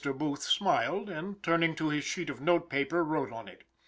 [0.15, 3.63] Booth smiled, and turning to his sheet of note paper, wrote on it.